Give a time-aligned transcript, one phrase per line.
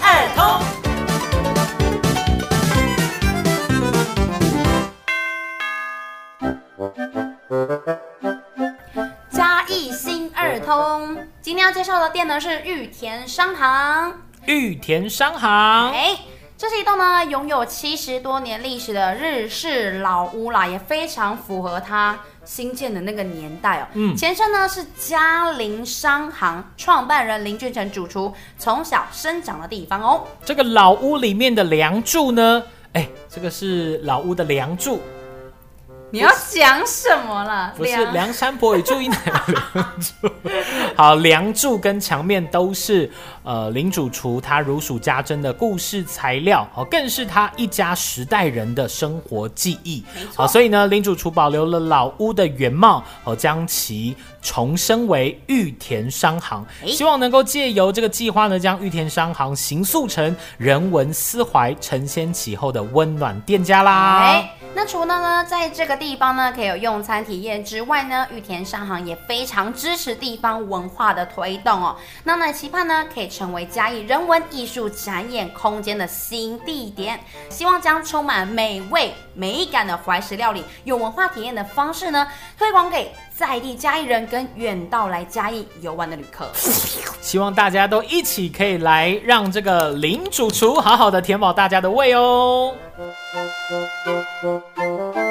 [0.00, 0.62] 二通。
[9.30, 14.14] 嘉义新二通，今天要介绍的店呢是玉田商行。
[14.46, 16.16] 玉田商行，哎，
[16.62, 23.86] 这是一栋呢拥有七十多年历史的日式老屋啦，也非常符合它新建的那个年代哦。
[23.94, 30.24] 嗯，前身呢是嘉陵商行，创办人林俊成主厨从小生长的地方哦。
[30.44, 35.00] 这个老屋里面的梁柱呢，哎，这个是老屋的梁柱。
[36.12, 37.72] 你要讲什么了？
[37.74, 39.32] 不是梁山伯与祝英台
[39.72, 40.30] 梁祝。
[40.94, 43.10] 好，梁祝跟墙面都是
[43.42, 50.04] 呃林主厨他如数家珍的故事材料，哦，更是他一家十代人的生活记忆。
[50.36, 64.44] 好，所以呢，林主厨保留了老屋的原貌，哦，将其重生为玉田商行，希望能够借由这个计划呢，将玉田商行形塑成人文思怀、承先启后的温暖店家啦。
[64.86, 71.96] 除了呢，在这个地方呢，可以有用餐体验之外呢，玉田商行也非常支持地方文化的推动哦。
[72.24, 82.26] 那呢，期盼呢，可以成为嘉义人文艺术展演空间的新地点，希望将充满美味美感的怀石料理，用文化体验的方式呢，
[82.58, 86.50] 推广给在地嘉义人跟远道来嘉义游玩的旅客。
[87.20, 92.74] 希望大家都一起可以来，让这个林主厨好好的填饱大家的胃哦。
[93.72, 95.21] ポッポッポッポッポッ